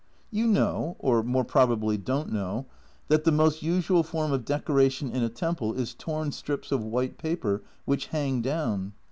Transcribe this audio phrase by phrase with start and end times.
[0.31, 2.65] You know (or more probably don't know)
[3.07, 7.19] that the most usual form of decoration in a temple is torn strips of white
[7.19, 8.93] paper, which hang down.